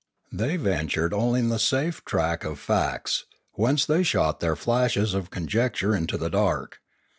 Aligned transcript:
They 0.31 0.55
ventured 0.57 1.13
only 1.13 1.41
in 1.41 1.49
the 1.49 1.59
safe 1.59 2.03
track 2.05 2.43
of 2.43 2.57
facts, 2.57 3.25
whence 3.51 3.85
they 3.85 4.01
shot 4.01 4.39
their 4.39 4.55
flashes 4.55 5.13
of 5.13 5.29
conjecture 5.29 5.95
into 5.95 6.17
the 6.17 6.31
dark. 6.31 6.79